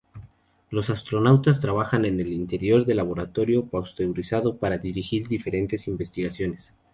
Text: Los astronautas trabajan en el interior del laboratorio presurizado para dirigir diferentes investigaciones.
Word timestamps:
Los 0.71 0.89
astronautas 0.89 1.59
trabajan 1.59 2.05
en 2.05 2.19
el 2.19 2.33
interior 2.33 2.85
del 2.87 2.97
laboratorio 2.97 3.67
presurizado 3.67 4.57
para 4.57 4.79
dirigir 4.79 5.27
diferentes 5.27 5.87
investigaciones. 5.87 6.73